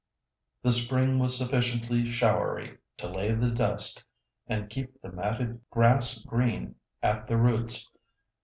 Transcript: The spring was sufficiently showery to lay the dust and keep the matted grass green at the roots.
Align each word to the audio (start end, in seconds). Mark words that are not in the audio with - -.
The 0.63 0.71
spring 0.71 1.19
was 1.19 1.37
sufficiently 1.37 2.07
showery 2.07 2.79
to 2.97 3.07
lay 3.07 3.33
the 3.33 3.51
dust 3.51 4.03
and 4.47 4.67
keep 4.67 4.99
the 4.99 5.11
matted 5.11 5.61
grass 5.69 6.23
green 6.23 6.73
at 7.03 7.27
the 7.27 7.37
roots. 7.37 7.87